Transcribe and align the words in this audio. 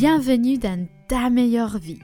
Bienvenue 0.00 0.56
dans 0.56 0.88
ta 1.08 1.28
meilleure 1.28 1.76
vie. 1.76 1.98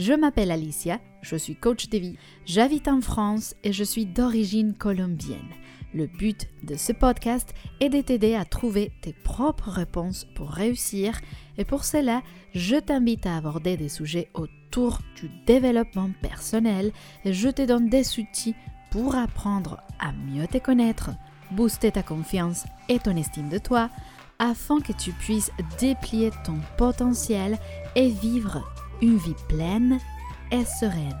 Je 0.00 0.12
m'appelle 0.12 0.50
Alicia, 0.50 0.98
je 1.22 1.36
suis 1.36 1.54
coach 1.54 1.88
de 1.88 1.96
vie, 1.96 2.18
j'habite 2.46 2.88
en 2.88 3.00
France 3.00 3.54
et 3.62 3.72
je 3.72 3.84
suis 3.84 4.06
d'origine 4.06 4.74
colombienne. 4.74 5.52
Le 5.94 6.08
but 6.08 6.48
de 6.64 6.74
ce 6.74 6.90
podcast 6.90 7.54
est 7.78 7.90
de 7.90 8.00
t'aider 8.00 8.34
à 8.34 8.44
trouver 8.44 8.90
tes 9.02 9.12
propres 9.12 9.70
réponses 9.70 10.26
pour 10.34 10.50
réussir 10.50 11.20
et 11.58 11.64
pour 11.64 11.84
cela, 11.84 12.22
je 12.56 12.74
t'invite 12.74 13.24
à 13.24 13.36
aborder 13.36 13.76
des 13.76 13.88
sujets 13.88 14.30
autour 14.34 14.98
du 15.14 15.30
développement 15.46 16.10
personnel 16.20 16.90
et 17.24 17.32
je 17.32 17.50
te 17.50 17.62
donne 17.62 17.88
des 17.88 18.18
outils 18.18 18.56
pour 18.90 19.14
apprendre 19.14 19.80
à 20.00 20.10
mieux 20.10 20.48
te 20.48 20.58
connaître, 20.58 21.10
booster 21.52 21.92
ta 21.92 22.02
confiance 22.02 22.64
et 22.88 22.98
ton 22.98 23.16
estime 23.16 23.48
de 23.48 23.58
toi 23.58 23.90
afin 24.38 24.80
que 24.80 24.92
tu 24.92 25.12
puisses 25.12 25.50
déplier 25.80 26.30
ton 26.44 26.58
potentiel 26.76 27.58
et 27.96 28.08
vivre 28.08 28.62
une 29.02 29.16
vie 29.16 29.34
pleine 29.48 29.98
et 30.52 30.64
sereine. 30.64 31.18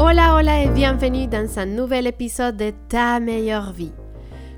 Hola, 0.00 0.36
hola 0.36 0.62
et 0.62 0.68
bienvenue 0.70 1.26
dans 1.26 1.58
un 1.58 1.66
nouvel 1.66 2.06
épisode 2.06 2.56
de 2.56 2.72
Ta 2.88 3.20
meilleure 3.20 3.72
vie. 3.72 3.92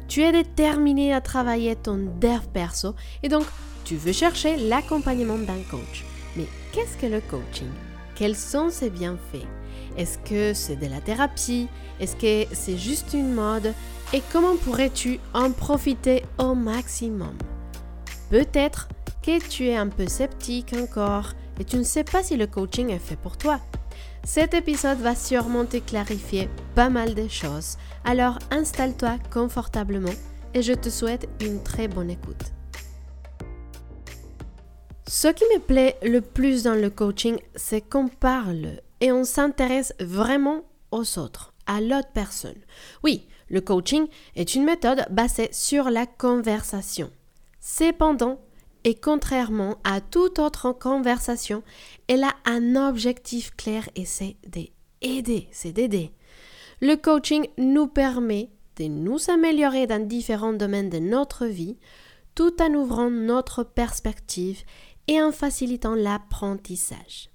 Tu 0.08 0.22
es 0.22 0.32
déterminé 0.32 1.12
à 1.12 1.20
travailler 1.20 1.76
ton 1.76 1.96
dev 2.20 2.40
perso 2.52 2.94
et 3.22 3.28
donc 3.28 3.44
tu 3.84 3.96
veux 3.96 4.12
chercher 4.12 4.56
l'accompagnement 4.56 5.38
d'un 5.38 5.62
coach. 5.70 6.04
Mais 6.36 6.46
qu'est-ce 6.72 6.96
que 6.96 7.06
le 7.06 7.20
coaching? 7.20 7.70
Quels 8.20 8.36
sont 8.36 8.68
ses 8.68 8.90
bienfaits? 8.90 9.48
Est-ce 9.96 10.18
que 10.18 10.52
c'est 10.52 10.76
de 10.76 10.84
la 10.84 11.00
thérapie? 11.00 11.68
Est-ce 12.00 12.16
que 12.16 12.54
c'est 12.54 12.76
juste 12.76 13.14
une 13.14 13.32
mode? 13.32 13.72
Et 14.12 14.20
comment 14.30 14.56
pourrais-tu 14.56 15.18
en 15.32 15.50
profiter 15.52 16.22
au 16.36 16.54
maximum? 16.54 17.32
Peut-être 18.28 18.88
que 19.22 19.42
tu 19.48 19.68
es 19.68 19.76
un 19.76 19.88
peu 19.88 20.06
sceptique 20.06 20.74
encore 20.74 21.32
et 21.58 21.64
tu 21.64 21.78
ne 21.78 21.82
sais 21.82 22.04
pas 22.04 22.22
si 22.22 22.36
le 22.36 22.46
coaching 22.46 22.90
est 22.90 22.98
fait 22.98 23.16
pour 23.16 23.38
toi. 23.38 23.58
Cet 24.22 24.52
épisode 24.52 24.98
va 24.98 25.14
sûrement 25.14 25.64
te 25.64 25.78
clarifier 25.78 26.50
pas 26.74 26.90
mal 26.90 27.14
de 27.14 27.26
choses, 27.26 27.78
alors 28.04 28.38
installe-toi 28.50 29.16
confortablement 29.32 30.12
et 30.52 30.60
je 30.60 30.74
te 30.74 30.90
souhaite 30.90 31.26
une 31.40 31.62
très 31.62 31.88
bonne 31.88 32.10
écoute. 32.10 32.52
Ce 35.12 35.26
qui 35.26 35.42
me 35.52 35.58
plaît 35.58 35.96
le 36.04 36.20
plus 36.20 36.62
dans 36.62 36.76
le 36.76 36.88
coaching, 36.88 37.36
c'est 37.56 37.80
qu'on 37.80 38.06
parle 38.06 38.80
et 39.00 39.10
on 39.10 39.24
s'intéresse 39.24 39.92
vraiment 39.98 40.62
aux 40.92 41.18
autres, 41.18 41.52
à 41.66 41.80
l'autre 41.80 42.12
personne. 42.14 42.60
Oui, 43.02 43.26
le 43.48 43.60
coaching 43.60 44.06
est 44.36 44.54
une 44.54 44.62
méthode 44.62 45.04
basée 45.10 45.48
sur 45.50 45.90
la 45.90 46.06
conversation. 46.06 47.10
Cependant, 47.58 48.40
et 48.84 48.94
contrairement 48.94 49.78
à 49.82 50.00
toute 50.00 50.38
autre 50.38 50.70
conversation, 50.70 51.64
elle 52.06 52.22
a 52.22 52.36
un 52.44 52.76
objectif 52.76 53.50
clair 53.56 53.88
et 53.96 54.04
c'est 54.04 54.36
d'aider, 54.46 55.48
c'est 55.50 55.72
d'aider. 55.72 56.12
Le 56.80 56.94
coaching 56.94 57.48
nous 57.58 57.88
permet 57.88 58.48
de 58.76 58.84
nous 58.84 59.28
améliorer 59.28 59.88
dans 59.88 60.06
différents 60.06 60.52
domaines 60.52 60.88
de 60.88 61.00
notre 61.00 61.46
vie 61.46 61.78
tout 62.36 62.62
en 62.62 62.72
ouvrant 62.74 63.10
notre 63.10 63.64
perspective 63.64 64.62
et 65.08 65.20
en 65.20 65.32
facilitant 65.32 65.94
l'apprentissage. 65.94 67.30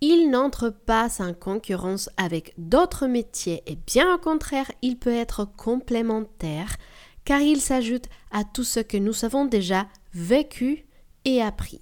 Il 0.00 0.30
n'entre 0.30 0.68
pas 0.70 1.08
en 1.20 1.32
concurrence 1.32 2.10
avec 2.16 2.52
d'autres 2.58 3.06
métiers 3.06 3.62
et 3.66 3.76
bien 3.86 4.14
au 4.14 4.18
contraire, 4.18 4.70
il 4.82 4.98
peut 4.98 5.14
être 5.14 5.44
complémentaire 5.44 6.76
car 7.24 7.40
il 7.40 7.60
s'ajoute 7.60 8.06
à 8.30 8.44
tout 8.44 8.64
ce 8.64 8.80
que 8.80 8.96
nous 8.96 9.24
avons 9.24 9.46
déjà 9.46 9.86
vécu 10.12 10.86
et 11.24 11.40
appris. 11.40 11.80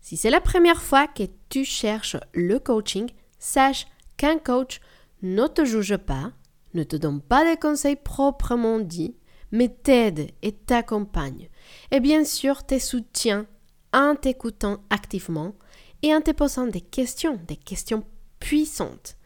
Si 0.00 0.16
c'est 0.16 0.30
la 0.30 0.40
première 0.40 0.82
fois 0.82 1.06
que 1.06 1.22
tu 1.48 1.64
cherches 1.64 2.16
le 2.34 2.58
coaching, 2.58 3.08
sache 3.38 3.86
qu'un 4.16 4.38
coach 4.38 4.80
ne 5.22 5.46
te 5.46 5.64
juge 5.64 5.96
pas, 5.96 6.32
ne 6.74 6.82
te 6.82 6.96
donne 6.96 7.20
pas 7.20 7.44
des 7.44 7.56
conseils 7.56 7.96
proprement 7.96 8.80
dits, 8.80 9.16
mais 9.52 9.68
t'aide 9.68 10.30
et 10.42 10.52
t'accompagne. 10.52 11.48
Et 11.90 12.00
bien 12.00 12.24
sûr, 12.24 12.66
te 12.66 12.78
soutient 12.78 13.46
en 13.92 14.14
t'écoutant 14.14 14.78
activement 14.90 15.54
et 16.02 16.14
en 16.14 16.20
te 16.20 16.30
posant 16.30 16.66
des 16.66 16.80
questions, 16.80 17.38
des 17.46 17.56
questions 17.56 18.04
puissantes. 18.40 19.16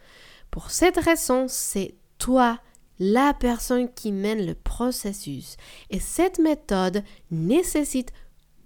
Pour 0.51 0.71
cette 0.71 0.99
raison, 0.99 1.47
c'est 1.49 1.95
toi 2.19 2.61
la 2.99 3.35
personne 3.35 3.93
qui 3.93 4.13
mène 4.13 4.47
le 4.47 4.55
processus 4.55 5.57
et 5.91 6.01
cette 6.01 6.39
méthode 6.39 7.03
nécessite 7.31 8.13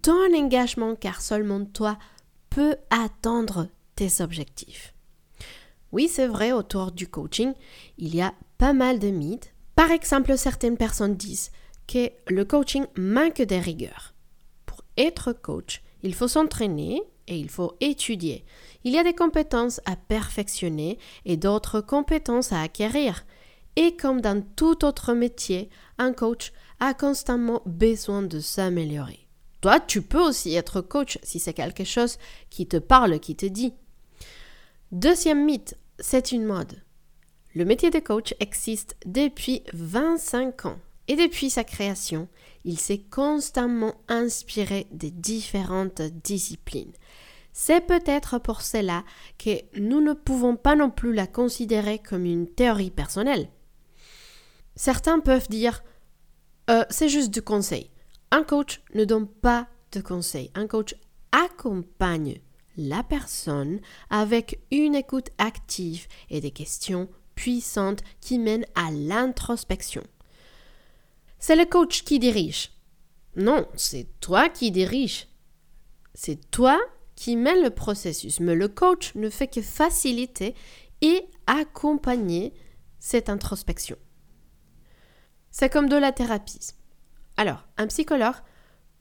ton 0.02 0.34
engagement 0.34 0.94
car 0.94 1.20
seulement 1.20 1.64
toi 1.64 1.98
peux 2.48 2.76
atteindre 2.90 3.68
tes 3.96 4.20
objectifs. 4.20 4.94
Oui, 5.92 6.08
c'est 6.08 6.26
vrai, 6.26 6.52
autour 6.52 6.92
du 6.92 7.08
coaching, 7.08 7.52
il 7.98 8.14
y 8.14 8.22
a 8.22 8.34
pas 8.58 8.72
mal 8.72 8.98
de 8.98 9.08
mythes. 9.08 9.52
Par 9.74 9.90
exemple, 9.90 10.36
certaines 10.38 10.76
personnes 10.76 11.16
disent 11.16 11.50
que 11.86 12.10
le 12.28 12.44
coaching 12.44 12.86
manque 12.96 13.42
de 13.42 13.56
rigueur. 13.56 14.14
Pour 14.66 14.82
être 14.96 15.32
coach, 15.32 15.82
il 16.02 16.14
faut 16.14 16.28
s'entraîner 16.28 17.02
et 17.26 17.36
il 17.36 17.48
faut 17.48 17.76
étudier. 17.80 18.44
Il 18.84 18.92
y 18.92 18.98
a 18.98 19.04
des 19.04 19.14
compétences 19.14 19.80
à 19.84 19.96
perfectionner 19.96 20.98
et 21.24 21.36
d'autres 21.36 21.80
compétences 21.80 22.52
à 22.52 22.60
acquérir. 22.60 23.24
Et 23.76 23.96
comme 23.96 24.20
dans 24.20 24.42
tout 24.56 24.84
autre 24.84 25.14
métier, 25.14 25.70
un 25.98 26.12
coach 26.12 26.52
a 26.80 26.94
constamment 26.94 27.62
besoin 27.66 28.22
de 28.22 28.40
s'améliorer. 28.40 29.28
Toi, 29.60 29.78
tu 29.78 30.02
peux 30.02 30.20
aussi 30.20 30.54
être 30.54 30.80
coach 30.80 31.18
si 31.22 31.38
c'est 31.38 31.52
quelque 31.52 31.84
chose 31.84 32.16
qui 32.48 32.66
te 32.66 32.78
parle, 32.78 33.20
qui 33.20 33.36
te 33.36 33.46
dit. 33.46 33.74
Deuxième 34.90 35.44
mythe, 35.44 35.76
c'est 35.98 36.32
une 36.32 36.44
mode. 36.44 36.82
Le 37.54 37.64
métier 37.64 37.90
de 37.90 37.98
coach 37.98 38.34
existe 38.40 38.96
depuis 39.04 39.62
25 39.72 40.66
ans 40.66 40.78
et 41.10 41.16
depuis 41.16 41.50
sa 41.50 41.64
création, 41.64 42.28
il 42.64 42.78
s'est 42.78 43.02
constamment 43.10 43.96
inspiré 44.06 44.86
des 44.92 45.10
différentes 45.10 46.02
disciplines. 46.02 46.92
C'est 47.52 47.80
peut-être 47.80 48.38
pour 48.38 48.62
cela 48.62 49.02
que 49.36 49.58
nous 49.76 50.00
ne 50.00 50.12
pouvons 50.12 50.54
pas 50.54 50.76
non 50.76 50.88
plus 50.88 51.12
la 51.12 51.26
considérer 51.26 51.98
comme 51.98 52.26
une 52.26 52.46
théorie 52.46 52.92
personnelle. 52.92 53.48
Certains 54.76 55.18
peuvent 55.18 55.48
dire 55.48 55.82
euh, 56.70 56.84
c'est 56.90 57.08
juste 57.08 57.34
du 57.34 57.42
conseil. 57.42 57.90
Un 58.30 58.44
coach 58.44 58.80
ne 58.94 59.04
donne 59.04 59.26
pas 59.26 59.66
de 59.90 60.00
conseils. 60.00 60.52
Un 60.54 60.68
coach 60.68 60.94
accompagne 61.32 62.40
la 62.76 63.02
personne 63.02 63.80
avec 64.10 64.60
une 64.70 64.94
écoute 64.94 65.30
active 65.38 66.06
et 66.28 66.40
des 66.40 66.52
questions 66.52 67.08
puissantes 67.34 68.04
qui 68.20 68.38
mènent 68.38 68.66
à 68.76 68.92
l'introspection. 68.92 70.04
C'est 71.40 71.56
le 71.56 71.64
coach 71.64 72.04
qui 72.04 72.18
dirige. 72.18 72.70
Non, 73.34 73.66
c'est 73.74 74.06
toi 74.20 74.50
qui 74.50 74.70
dirige. 74.70 75.26
C'est 76.14 76.50
toi 76.50 76.78
qui 77.16 77.34
mène 77.34 77.62
le 77.62 77.70
processus, 77.70 78.40
mais 78.40 78.54
le 78.54 78.68
coach 78.68 79.14
ne 79.14 79.30
fait 79.30 79.48
que 79.48 79.62
faciliter 79.62 80.54
et 81.00 81.24
accompagner 81.46 82.52
cette 82.98 83.30
introspection. 83.30 83.96
C'est 85.50 85.70
comme 85.70 85.88
de 85.88 85.96
la 85.96 86.12
thérapie. 86.12 86.74
Alors, 87.38 87.66
un 87.78 87.86
psychologue 87.86 88.34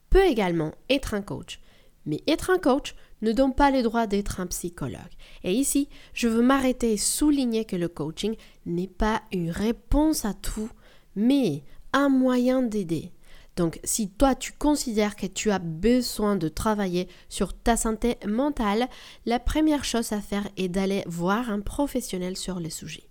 peut 0.10 0.26
également 0.26 0.74
être 0.90 1.14
un 1.14 1.22
coach, 1.22 1.60
mais 2.06 2.24
être 2.26 2.50
un 2.50 2.58
coach 2.58 2.96
ne 3.22 3.34
donne 3.34 3.54
pas 3.54 3.70
le 3.70 3.84
droit 3.84 4.08
d'être 4.08 4.40
un 4.40 4.48
psychologue. 4.48 5.14
Et 5.44 5.52
ici, 5.52 5.90
je 6.14 6.30
veux 6.30 6.42
m'arrêter 6.42 6.94
et 6.94 6.98
souligner 6.98 7.66
que 7.66 7.76
le 7.76 7.90
coaching 7.90 8.36
n'est 8.66 8.88
pas 8.88 9.24
une 9.34 9.52
réponse 9.52 10.24
à 10.24 10.34
tout, 10.34 10.70
mais 11.16 11.64
un 11.94 12.10
moyen 12.10 12.62
d'aider. 12.62 13.12
Donc 13.56 13.80
si 13.84 14.10
toi 14.10 14.36
tu 14.36 14.54
considères 14.54 15.16
que 15.16 15.26
tu 15.26 15.52
as 15.52 15.60
besoin 15.60 16.36
de 16.36 16.48
travailler 16.48 17.10
sur 17.28 17.54
ta 17.54 17.76
santé 17.76 18.18
mentale, 18.26 18.88
la 19.26 19.40
première 19.40 19.84
chose 19.84 20.14
à 20.14 20.22
faire 20.22 20.48
est 20.56 20.70
d'aller 20.70 21.04
voir 21.08 21.50
un 21.50 21.60
professionnel 21.60 22.38
sur 22.38 22.60
le 22.60 22.70
sujet. 22.70 23.04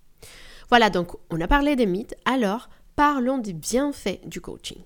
Voilà, 0.69 0.89
donc 0.89 1.15
on 1.29 1.41
a 1.41 1.47
parlé 1.47 1.75
des 1.75 1.85
mythes, 1.85 2.15
alors 2.25 2.69
parlons 2.95 3.37
des 3.37 3.53
bienfaits 3.53 4.27
du 4.27 4.41
coaching. 4.41 4.81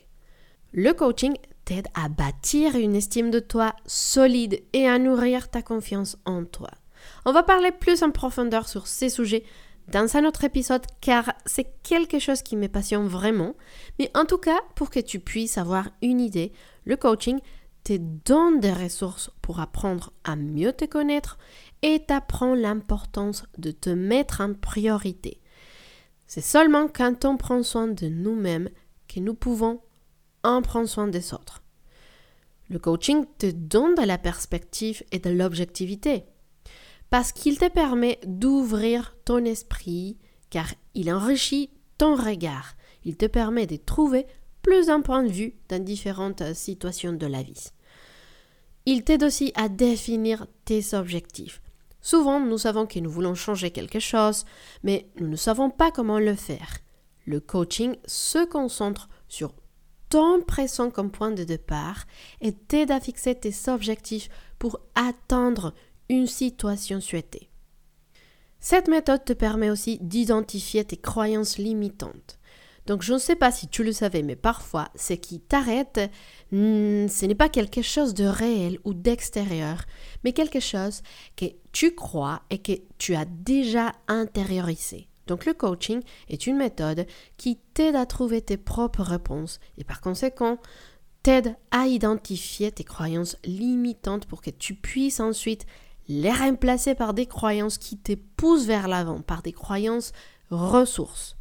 Le 0.74 0.92
coaching 0.94 1.36
t'aide 1.66 1.88
à 1.94 2.10
bâtir 2.10 2.76
une 2.76 2.96
estime 2.96 3.32
de 3.32 3.40
toi 3.40 3.74
solide 3.86 4.62
et 4.74 4.88
à 4.88 5.00
nourrir 5.00 5.50
ta 5.50 5.62
confiance 5.62 6.18
en 6.26 6.46
toi. 6.46 6.72
On 7.26 7.32
va 7.32 7.44
parler 7.44 7.72
plus 7.72 8.04
en 8.04 8.12
profondeur 8.12 8.68
sur 8.68 8.88
ces 8.88 9.10
sujets 9.10 9.44
dans 9.92 10.16
un 10.16 10.26
autre 10.26 10.44
épisode 10.44 10.86
car 11.02 11.34
c'est 11.46 11.68
quelque 11.84 12.20
chose 12.20 12.42
qui 12.42 12.56
me 12.56 12.68
passionne 12.68 13.08
vraiment. 13.08 13.54
Mais 14.00 14.12
en 14.16 14.26
tout 14.26 14.38
cas, 14.38 14.60
pour 14.76 14.90
que 14.90 15.00
tu 15.00 15.20
puisses 15.20 15.58
avoir 15.58 15.90
une 16.02 16.20
idée, 16.20 16.52
le 16.86 16.98
coaching 16.98 17.40
te 17.84 17.98
donne 17.98 18.60
des 18.60 18.72
ressources 18.72 19.30
pour 19.42 19.60
apprendre 19.60 20.14
à 20.24 20.36
mieux 20.36 20.74
te 20.74 20.86
connaître 20.86 21.38
et 21.82 22.04
t'apprend 22.06 22.56
l'importance 22.56 23.44
de 23.58 23.72
te 23.72 23.90
mettre 23.90 24.42
en 24.42 24.54
priorité. 24.54 25.42
C'est 26.28 26.42
seulement 26.42 26.88
quand 26.88 27.26
on 27.26 27.38
prend 27.38 27.62
soin 27.62 27.88
de 27.88 28.08
nous-mêmes 28.08 28.70
que 29.08 29.20
nous 29.20 29.34
pouvons 29.34 29.82
en 30.44 30.62
prendre 30.62 30.88
soin 30.88 31.08
des 31.08 31.34
autres. 31.34 31.62
Le 32.70 32.80
coaching 32.80 33.26
te 33.38 33.52
donne 33.52 33.96
de 33.96 34.02
la 34.02 34.18
perspective 34.18 35.04
et 35.12 35.20
de 35.20 35.30
l'objectivité 35.30 36.24
parce 37.10 37.32
qu'il 37.32 37.60
te 37.60 37.70
permet 37.70 38.20
d'ouvrir 38.26 39.16
ton 39.26 39.46
esprit 39.46 40.18
car 40.50 40.66
il 40.96 41.14
enrichit 41.14 41.70
ton 41.98 42.16
regard. 42.16 42.76
Il 43.06 43.18
te 43.18 43.26
permet 43.26 43.68
de 43.68 43.76
trouver 43.78 44.26
plus 44.62 44.90
un 44.90 45.02
point 45.02 45.24
de 45.24 45.32
vue 45.32 45.56
dans 45.70 45.84
différentes 45.84 46.54
situations 46.54 47.14
de 47.14 47.28
la 47.28 47.44
vie. 47.44 47.70
Il 48.86 49.04
t'aide 49.04 49.24
aussi 49.24 49.52
à 49.56 49.70
définir 49.70 50.48
tes 50.66 50.94
objectifs. 50.94 51.62
Souvent, 52.02 52.40
nous 52.40 52.58
savons 52.58 52.86
que 52.86 53.00
nous 53.00 53.10
voulons 53.10 53.36
changer 53.36 53.72
quelque 53.72 54.00
chose, 54.00 54.46
mais 54.84 55.08
nous 55.20 55.28
ne 55.28 55.38
savons 55.38 55.70
pas 55.70 55.92
comment 55.92 56.20
le 56.20 56.36
faire. 56.36 56.80
Le 57.26 57.40
coaching 57.40 57.96
se 58.06 58.46
concentre 58.46 59.08
sur 59.30 59.54
ton 60.10 60.42
présent 60.42 60.92
comme 60.92 61.12
point 61.12 61.32
de 61.32 61.46
départ 61.46 62.04
et 62.42 62.52
t'aide 62.52 62.92
à 62.92 63.00
fixer 63.00 63.36
tes 63.36 63.54
objectifs 63.68 64.30
pour 64.60 64.80
atteindre 64.96 65.74
une 66.10 66.28
situation 66.28 67.00
souhaitée. 67.00 67.50
Cette 68.60 68.90
méthode 68.90 69.26
te 69.26 69.34
permet 69.34 69.70
aussi 69.70 69.98
d'identifier 70.00 70.86
tes 70.86 70.98
croyances 70.98 71.58
limitantes. 71.58 72.38
Donc 72.86 73.02
je 73.02 73.14
ne 73.14 73.18
sais 73.18 73.36
pas 73.36 73.52
si 73.52 73.68
tu 73.68 73.84
le 73.84 73.94
savais, 73.94 74.24
mais 74.24 74.36
parfois 74.36 74.90
ce 74.96 75.14
qui 75.14 75.40
t'arrête, 75.40 76.00
hmm, 76.52 77.08
ce 77.08 77.26
n'est 77.26 77.36
pas 77.36 77.50
quelque 77.50 77.82
chose 77.82 78.14
de 78.14 78.26
réel 78.26 78.78
ou 78.84 78.94
d'extérieur, 78.94 79.84
mais 80.24 80.34
quelque 80.34 80.60
chose 80.60 81.02
que 81.36 81.46
tu 81.72 81.96
crois 81.96 82.42
et 82.50 82.58
que 82.58 82.74
tu 82.98 83.16
as 83.16 83.26
déjà 83.26 83.94
intériorisé. 84.08 85.08
Donc 85.28 85.46
le 85.46 85.54
coaching 85.54 86.02
est 86.28 86.48
une 86.48 86.58
méthode 86.58 87.06
qui 87.38 87.58
t'aide 87.74 87.96
à 87.96 88.06
trouver 88.06 88.42
tes 88.42 88.58
propres 88.58 89.04
réponses 89.04 89.60
et 89.78 89.86
par 89.86 90.02
conséquent 90.02 90.58
t'aide 91.24 91.56
à 91.72 91.88
identifier 91.88 92.72
tes 92.74 92.84
croyances 92.84 93.38
limitantes 93.46 94.26
pour 94.26 94.42
que 94.42 94.50
tu 94.50 94.76
puisses 94.76 95.22
ensuite 95.22 95.66
les 96.10 96.34
remplacer 96.34 96.96
par 96.96 97.14
des 97.14 97.28
croyances 97.28 97.78
qui 97.78 97.98
te 97.98 98.14
poussent 98.14 98.66
vers 98.66 98.90
l'avant, 98.90 99.22
par 99.22 99.42
des 99.42 99.54
croyances 99.54 100.12
ressources. 100.50 101.38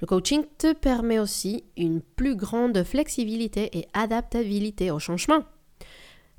Le 0.00 0.06
coaching 0.06 0.44
te 0.58 0.72
permet 0.72 1.18
aussi 1.18 1.64
une 1.76 2.00
plus 2.00 2.36
grande 2.36 2.82
flexibilité 2.82 3.76
et 3.78 3.86
adaptabilité 3.92 4.90
au 4.90 4.98
changement. 4.98 5.44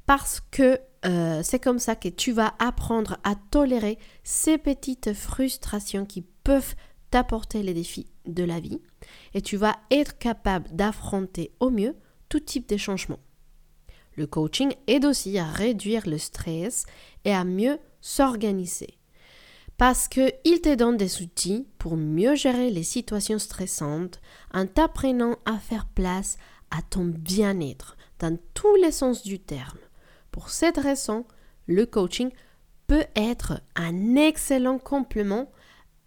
Parce 0.06 0.42
que 0.52 0.80
euh, 1.06 1.42
c'est 1.44 1.60
comme 1.60 1.80
ça 1.80 1.96
que 1.96 2.10
tu 2.10 2.32
vas 2.32 2.54
apprendre 2.60 3.18
à 3.24 3.36
tolérer 3.36 3.98
ces 4.24 4.58
petites 4.58 5.14
frustrations 5.14 6.06
qui 6.06 6.22
peuvent 6.44 6.76
t'apporter 7.12 7.64
les 7.64 7.74
défis 7.74 8.08
de 8.26 8.44
la 8.44 8.60
vie 8.60 8.82
et 9.34 9.42
tu 9.42 9.58
vas 9.58 9.76
être 9.92 10.18
capable 10.18 10.68
d'affronter 10.76 11.52
au 11.60 11.70
mieux 11.70 11.96
tout 12.30 12.40
type 12.40 12.68
de 12.68 12.78
changement. 12.78 13.20
Le 14.16 14.28
coaching 14.28 14.74
aide 14.88 15.06
aussi 15.06 15.38
à 15.38 15.46
réduire 15.46 16.08
le 16.08 16.18
stress 16.18 16.86
et 17.24 17.34
à 17.34 17.44
mieux 17.44 17.80
s'organiser 18.02 18.98
parce 19.78 20.08
qu'il 20.08 20.62
te 20.62 20.74
donne 20.76 20.98
des 20.98 21.22
outils 21.22 21.68
pour 21.78 21.98
mieux 21.98 22.36
gérer 22.36 22.70
les 22.70 22.84
situations 22.84 23.40
stressantes 23.40 24.22
en 24.54 24.66
t'apprenant 24.66 25.36
à 25.46 25.58
faire 25.58 25.86
place 25.86 26.38
à 26.72 26.82
ton 26.82 27.06
bien-être 27.06 27.98
dans 28.20 28.38
tous 28.54 28.76
les 28.76 28.92
sens 28.92 29.24
du 29.24 29.40
terme. 29.40 29.78
Pour 30.32 30.50
cette 30.50 30.78
raison, 30.78 31.26
le 31.68 31.86
coaching 31.86 32.32
peut 32.88 33.06
être 33.16 33.62
un 33.76 34.16
excellent 34.16 34.80
complément 34.80 35.52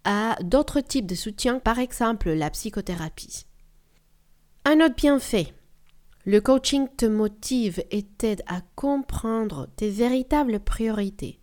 à 0.03 0.37
d'autres 0.41 0.81
types 0.81 1.05
de 1.05 1.15
soutien, 1.15 1.59
par 1.59 1.77
exemple 1.77 2.31
la 2.31 2.49
psychothérapie. 2.49 3.45
Un 4.65 4.79
autre 4.81 4.95
bienfait, 4.95 5.53
le 6.25 6.41
coaching 6.41 6.87
te 6.95 7.05
motive 7.05 7.83
et 7.91 8.03
t'aide 8.03 8.43
à 8.47 8.61
comprendre 8.75 9.67
tes 9.75 9.89
véritables 9.89 10.59
priorités 10.59 11.39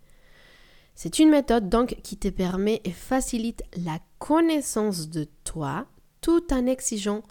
c'est 0.96 1.18
une 1.18 1.28
méthode 1.28 1.68
donc 1.68 1.94
qui 2.02 2.16
te 2.16 2.28
permet 2.28 2.80
et 2.84 2.90
facilite 2.90 3.62
la 3.84 3.98
connaissance 4.18 5.10
de 5.10 5.28
toi 5.44 5.86
tout 6.22 6.52
en 6.52 6.66
exigeant 6.66 7.22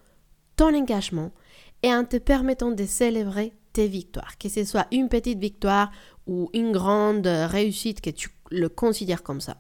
ton 0.55 0.73
engagement 0.73 1.31
et 1.81 1.91
en 1.91 2.05
te 2.05 2.17
permettant 2.17 2.71
de 2.71 2.85
célébrer 2.85 3.53
tes 3.73 3.87
victoires, 3.87 4.37
que 4.37 4.49
ce 4.49 4.63
soit 4.63 4.87
une 4.91 5.09
petite 5.09 5.39
victoire 5.39 5.91
ou 6.27 6.49
une 6.53 6.71
grande 6.71 7.25
réussite 7.25 8.01
que 8.01 8.11
tu 8.11 8.29
le 8.51 8.69
considères 8.69 9.23
comme 9.23 9.41
ça. 9.41 9.57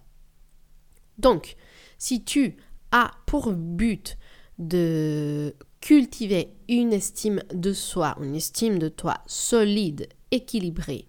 Donc, 1.17 1.55
si 1.97 2.23
tu 2.23 2.57
as 2.91 3.09
pour 3.25 3.51
but 3.51 4.17
de 4.59 5.55
cultiver 5.81 6.49
une 6.69 6.93
estime 6.93 7.41
de 7.53 7.73
soi, 7.73 8.15
une 8.21 8.35
estime 8.35 8.77
de 8.77 8.87
toi 8.87 9.17
solide, 9.25 10.07
équilibrée, 10.29 11.07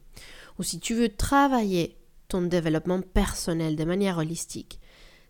ou 0.58 0.62
si 0.62 0.80
tu 0.80 0.94
veux 0.94 1.10
travailler 1.10 1.96
ton 2.28 2.42
développement 2.42 3.00
personnel 3.00 3.76
de 3.76 3.84
manière 3.84 4.18
holistique, 4.18 4.80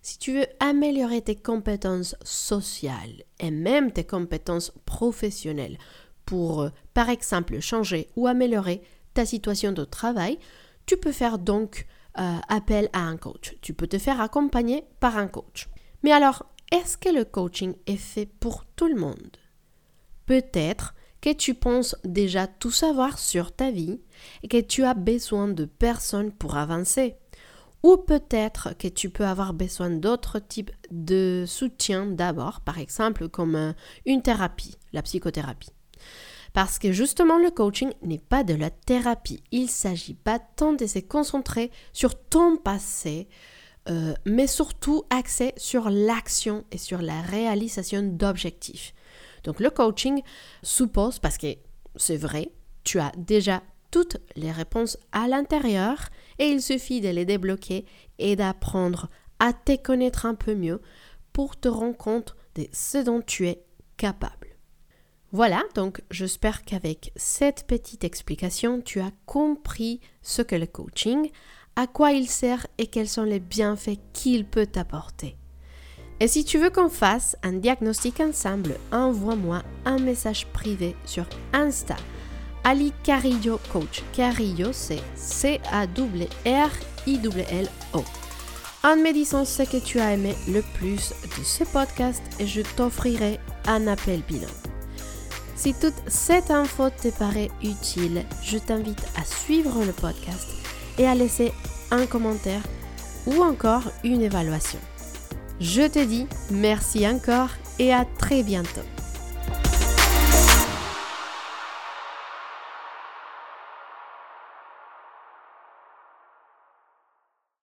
si 0.03 0.19
tu 0.19 0.35
veux 0.35 0.47
améliorer 0.61 1.21
tes 1.21 1.35
compétences 1.35 2.15
sociales 2.23 3.25
et 3.41 3.51
même 3.51 3.91
tes 3.91 4.05
compétences 4.05 4.73
professionnelles 4.85 5.79
pour, 6.25 6.63
euh, 6.63 6.71
par 6.95 7.09
exemple, 7.09 7.59
changer 7.59 8.09
ou 8.15 8.29
améliorer 8.29 8.83
ta 9.15 9.27
situation 9.27 9.73
de 9.73 9.85
travail, 9.85 10.39
tu 10.87 10.97
peux 10.97 11.11
faire 11.11 11.41
donc 11.41 11.87
euh, 12.19 12.37
appel 12.49 12.89
à 12.93 13.01
un 13.01 13.17
coach. 13.17 13.57
Tu 13.63 13.75
peux 13.75 13.89
te 13.89 13.99
faire 13.99 14.21
accompagner 14.21 14.85
par 15.01 15.19
un 15.19 15.27
coach. 15.27 15.69
Mais 16.05 16.13
alors, 16.13 16.47
est-ce 16.71 16.97
que 16.97 17.09
le 17.09 17.25
coaching 17.25 17.75
est 17.87 17.97
fait 17.97 18.27
pour 18.27 18.65
tout 18.77 18.87
le 18.87 18.95
monde? 18.95 19.37
Peut-être 20.27 20.95
que 21.27 21.33
tu 21.33 21.55
penses 21.55 21.97
déjà 22.05 22.47
tout 22.47 22.71
savoir 22.71 23.19
sur 23.19 23.51
ta 23.51 23.73
vie 23.73 23.99
et 24.45 24.49
que 24.49 24.61
tu 24.61 24.85
as 24.85 24.95
besoin 24.95 25.49
de 25.49 25.65
personnes 25.65 26.31
pour 26.31 26.57
avancer. 26.57 27.17
Ou 27.83 27.97
peut-être 27.97 28.79
que 28.79 28.87
tu 28.87 29.11
peux 29.11 29.27
avoir 29.27 29.53
besoin 29.53 29.91
d'autres 29.91 30.39
types 30.39 30.71
de 30.93 31.43
soutien 31.45 32.07
d'abord, 32.07 32.61
par 32.61 32.79
exemple 32.79 33.29
comme 33.29 33.57
euh, 33.57 33.73
une 34.05 34.23
thérapie, 34.23 34.77
la 34.93 35.03
psychothérapie. 35.03 35.73
Parce 36.53 36.79
que 36.79 36.93
justement 36.93 37.39
le 37.39 37.51
coaching 37.51 37.91
n'est 38.03 38.19
pas 38.19 38.45
de 38.45 38.55
la 38.55 38.71
thérapie. 38.71 39.43
Il 39.51 39.69
s'agit 39.69 40.15
pas 40.15 40.39
tant 40.39 40.75
de 40.75 40.87
se 40.87 41.01
concentrer 41.01 41.73
sur 41.93 42.17
ton 42.17 42.57
passé, 42.57 43.27
euh, 43.89 44.15
mais 44.27 44.47
surtout 44.47 45.03
axé 45.11 45.55
sur 45.57 45.91
l'action 45.91 46.65
et 46.71 46.79
sur 46.79 47.03
la 47.03 47.21
réalisation 47.21 48.03
d'objectifs. 48.05 48.95
Donc 49.47 49.61
le 49.61 49.71
coaching 49.71 50.23
suppose, 50.63 51.21
parce 51.21 51.39
que 51.39 51.55
c'est 51.95 52.17
vrai, 52.17 52.51
tu 52.85 52.99
as 52.99 53.13
déjà 53.17 53.63
toutes 53.91 54.19
les 54.35 54.51
réponses 54.51 54.99
à 55.13 55.29
l'intérieur 55.29 56.09
et 56.39 56.49
il 56.49 56.61
suffit 56.61 57.01
de 57.01 57.09
les 57.09 57.25
débloquer 57.25 57.87
et 58.19 58.37
d'apprendre 58.37 59.09
à 59.39 59.53
te 59.53 59.77
connaître 59.77 60.27
un 60.27 60.35
peu 60.35 60.55
mieux 60.55 60.83
pour 61.33 61.59
te 61.59 61.69
rendre 61.69 61.97
compte 61.97 62.37
de 62.57 62.67
ce 62.73 62.99
dont 62.99 63.23
tu 63.23 63.47
es 63.47 63.63
capable. 63.97 64.49
Voilà, 65.33 65.63
donc 65.75 66.03
j'espère 66.11 66.65
qu'avec 66.65 67.13
cette 67.15 67.67
petite 67.67 68.05
explication, 68.05 68.81
tu 68.81 69.01
as 69.01 69.13
compris 69.27 70.01
ce 70.23 70.43
que 70.43 70.57
le 70.57 70.67
coaching, 70.67 71.31
à 71.77 71.87
quoi 71.87 72.13
il 72.13 72.29
sert 72.29 72.67
et 72.79 72.89
quels 72.89 73.09
sont 73.09 73.23
les 73.23 73.41
bienfaits 73.41 73.99
qu'il 74.13 74.45
peut 74.47 74.67
t'apporter. 74.67 75.37
Et 76.19 76.29
si 76.29 76.45
tu 76.45 76.59
veux 76.59 76.71
qu'on 76.71 76.89
fasse 76.89 77.37
un 77.43 77.53
diagnostic 77.53 78.21
ensemble, 78.21 78.77
envoie-moi 78.91 79.63
un 79.85 79.99
message 79.99 80.47
privé 80.47 80.97
sur 81.05 81.27
Insta. 81.53 81.97
Ali 82.65 82.93
Carillo 83.05 83.61
Coach. 83.73 84.03
Carillo, 84.13 84.71
c'est 84.73 85.03
C-A-R-I-L-O. 85.15 85.95
En 88.83 88.97
me 88.97 89.13
disant 89.13 89.45
ce 89.45 89.63
que 89.63 89.77
tu 89.77 90.01
as 90.01 90.15
aimé 90.15 90.35
le 90.49 90.63
plus 90.75 91.13
de 91.39 91.45
ce 91.45 91.65
podcast 91.65 92.23
je 92.41 92.63
t'offrirai 92.63 93.39
un 93.67 93.87
appel 93.87 94.23
bilan. 94.23 94.49
Si 95.55 95.75
toute 95.75 95.95
cette 96.07 96.51
info 96.51 96.91
te 96.91 97.09
paraît 97.09 97.51
utile, 97.63 98.25
je 98.43 98.59
t'invite 98.59 99.05
à 99.17 99.25
suivre 99.25 99.85
le 99.85 99.93
podcast 99.93 100.49
et 100.99 101.07
à 101.07 101.15
laisser 101.15 101.53
un 101.91 102.07
commentaire 102.07 102.63
ou 103.27 103.43
encore 103.43 103.91
une 104.05 104.23
évaluation. 104.23 104.79
Je 105.61 105.89
te 105.89 106.05
dis 106.05 106.27
merci 106.51 107.09
encore 107.09 107.51
et 107.79 107.93
à 107.93 108.05
très 108.05 108.43
bientôt. 108.43 108.83